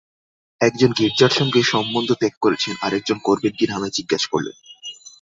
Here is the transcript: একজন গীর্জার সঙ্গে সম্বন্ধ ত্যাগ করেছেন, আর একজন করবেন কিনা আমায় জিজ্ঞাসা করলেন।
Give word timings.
একজন 0.61 0.89
গীর্জার 0.91 1.29
সঙ্গে 1.29 1.61
সম্বন্ধ 1.63 2.09
ত্যাগ 2.13 2.33
করেছেন, 2.41 2.75
আর 2.81 2.91
একজন 2.93 3.17
করবেন 3.23 3.53
কিনা 3.57 3.73
আমায় 3.75 3.95
জিজ্ঞাসা 3.97 4.27
করলেন। 4.31 4.55